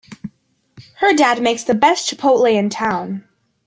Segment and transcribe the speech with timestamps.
[0.95, 3.23] Her dad makes the best chipotle in town!